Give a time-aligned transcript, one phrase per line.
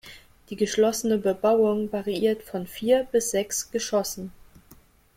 [0.49, 4.31] Die geschlossene Bebauung variiert von vier bis sechs Geschossen.